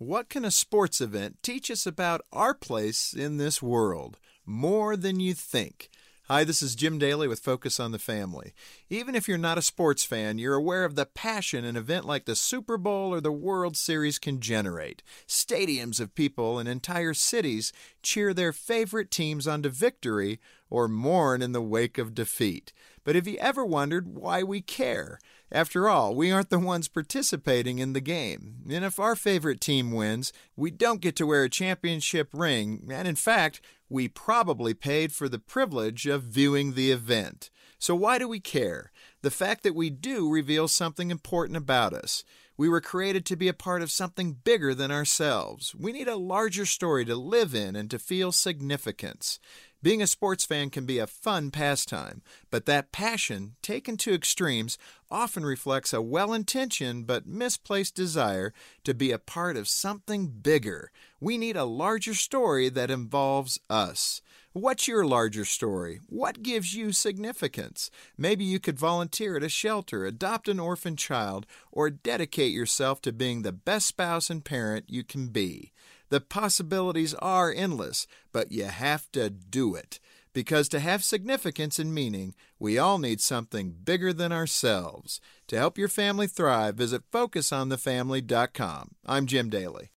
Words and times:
What 0.00 0.28
can 0.28 0.44
a 0.44 0.52
sports 0.52 1.00
event 1.00 1.42
teach 1.42 1.72
us 1.72 1.84
about 1.84 2.20
our 2.32 2.54
place 2.54 3.12
in 3.12 3.36
this 3.36 3.60
world? 3.60 4.16
More 4.46 4.96
than 4.96 5.18
you 5.18 5.34
think. 5.34 5.90
Hi, 6.28 6.44
this 6.44 6.62
is 6.62 6.76
Jim 6.76 7.00
Daly 7.00 7.26
with 7.26 7.40
Focus 7.40 7.80
on 7.80 7.90
the 7.90 7.98
Family. 7.98 8.52
Even 8.88 9.16
if 9.16 9.26
you're 9.26 9.36
not 9.36 9.58
a 9.58 9.62
sports 9.62 10.04
fan, 10.04 10.38
you're 10.38 10.54
aware 10.54 10.84
of 10.84 10.94
the 10.94 11.04
passion 11.04 11.64
an 11.64 11.76
event 11.76 12.04
like 12.04 12.26
the 12.26 12.36
Super 12.36 12.78
Bowl 12.78 13.12
or 13.12 13.20
the 13.20 13.32
World 13.32 13.76
Series 13.76 14.20
can 14.20 14.38
generate. 14.38 15.02
Stadiums 15.26 15.98
of 15.98 16.14
people 16.14 16.60
and 16.60 16.68
entire 16.68 17.12
cities 17.12 17.72
cheer 18.00 18.32
their 18.32 18.52
favorite 18.52 19.10
teams 19.10 19.48
on 19.48 19.62
to 19.62 19.68
victory 19.68 20.38
or 20.70 20.86
mourn 20.86 21.42
in 21.42 21.50
the 21.50 21.60
wake 21.60 21.98
of 21.98 22.14
defeat. 22.14 22.72
But 23.08 23.14
have 23.14 23.26
you 23.26 23.38
ever 23.38 23.64
wondered 23.64 24.18
why 24.18 24.42
we 24.42 24.60
care? 24.60 25.18
After 25.50 25.88
all, 25.88 26.14
we 26.14 26.30
aren't 26.30 26.50
the 26.50 26.58
ones 26.58 26.88
participating 26.88 27.78
in 27.78 27.94
the 27.94 28.02
game. 28.02 28.56
And 28.70 28.84
if 28.84 29.00
our 29.00 29.16
favorite 29.16 29.62
team 29.62 29.92
wins, 29.92 30.30
we 30.56 30.70
don't 30.70 31.00
get 31.00 31.16
to 31.16 31.26
wear 31.26 31.44
a 31.44 31.48
championship 31.48 32.28
ring, 32.34 32.86
and 32.92 33.08
in 33.08 33.14
fact, 33.14 33.62
we 33.88 34.08
probably 34.08 34.74
paid 34.74 35.14
for 35.14 35.26
the 35.26 35.38
privilege 35.38 36.06
of 36.06 36.24
viewing 36.24 36.74
the 36.74 36.90
event. 36.90 37.48
So, 37.78 37.94
why 37.94 38.18
do 38.18 38.28
we 38.28 38.40
care? 38.40 38.92
The 39.22 39.30
fact 39.30 39.62
that 39.62 39.74
we 39.74 39.88
do 39.88 40.30
reveals 40.30 40.74
something 40.74 41.10
important 41.10 41.56
about 41.56 41.94
us. 41.94 42.24
We 42.58 42.68
were 42.68 42.82
created 42.82 43.24
to 43.26 43.36
be 43.36 43.48
a 43.48 43.54
part 43.54 43.80
of 43.80 43.90
something 43.90 44.32
bigger 44.44 44.74
than 44.74 44.90
ourselves. 44.90 45.74
We 45.74 45.92
need 45.92 46.08
a 46.08 46.16
larger 46.16 46.66
story 46.66 47.06
to 47.06 47.16
live 47.16 47.54
in 47.54 47.74
and 47.74 47.90
to 47.90 47.98
feel 47.98 48.32
significance. 48.32 49.38
Being 49.80 50.02
a 50.02 50.08
sports 50.08 50.44
fan 50.44 50.70
can 50.70 50.86
be 50.86 50.98
a 50.98 51.06
fun 51.06 51.52
pastime, 51.52 52.20
but 52.50 52.66
that 52.66 52.90
passion, 52.90 53.54
taken 53.62 53.96
to 53.98 54.12
extremes, 54.12 54.76
often 55.08 55.44
reflects 55.44 55.92
a 55.92 56.02
well 56.02 56.32
intentioned 56.32 57.06
but 57.06 57.28
misplaced 57.28 57.94
desire 57.94 58.52
to 58.82 58.92
be 58.92 59.12
a 59.12 59.20
part 59.20 59.56
of 59.56 59.68
something 59.68 60.26
bigger. 60.26 60.90
We 61.20 61.38
need 61.38 61.56
a 61.56 61.64
larger 61.64 62.14
story 62.14 62.68
that 62.70 62.90
involves 62.90 63.60
us. 63.70 64.20
What's 64.52 64.88
your 64.88 65.06
larger 65.06 65.44
story? 65.44 66.00
What 66.08 66.42
gives 66.42 66.74
you 66.74 66.90
significance? 66.90 67.88
Maybe 68.16 68.44
you 68.44 68.58
could 68.58 68.80
volunteer 68.80 69.36
at 69.36 69.44
a 69.44 69.48
shelter, 69.48 70.04
adopt 70.04 70.48
an 70.48 70.58
orphan 70.58 70.96
child, 70.96 71.46
or 71.70 71.88
dedicate 71.88 72.50
yourself 72.50 73.00
to 73.02 73.12
being 73.12 73.42
the 73.42 73.52
best 73.52 73.86
spouse 73.86 74.28
and 74.28 74.44
parent 74.44 74.86
you 74.88 75.04
can 75.04 75.28
be. 75.28 75.70
The 76.10 76.20
possibilities 76.20 77.14
are 77.14 77.52
endless, 77.52 78.06
but 78.32 78.52
you 78.52 78.64
have 78.64 79.10
to 79.12 79.30
do 79.30 79.74
it. 79.74 80.00
Because 80.32 80.68
to 80.68 80.80
have 80.80 81.02
significance 81.02 81.78
and 81.78 81.92
meaning, 81.92 82.34
we 82.58 82.78
all 82.78 82.98
need 82.98 83.20
something 83.20 83.72
bigger 83.82 84.12
than 84.12 84.32
ourselves. 84.32 85.20
To 85.48 85.56
help 85.56 85.78
your 85.78 85.88
family 85.88 86.26
thrive, 86.26 86.76
visit 86.76 87.02
FocusOnTheFamily.com. 87.10 88.90
I'm 89.06 89.26
Jim 89.26 89.50
Daly. 89.50 89.90